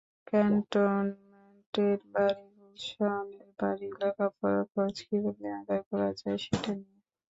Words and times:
ক্যান্টনমেন্টের 0.27 1.99
বাড়ি, 2.13 2.45
গুলশানের 2.55 3.47
বাড়ি, 3.59 3.87
লেখাপড়ার 3.99 4.63
খরচ 4.71 4.97
কীভাবে 5.07 5.47
আদায় 5.59 5.83
করা 5.89 6.09
যায়, 6.19 6.39
সেটা 6.45 6.71
নিয়ে। 6.79 6.99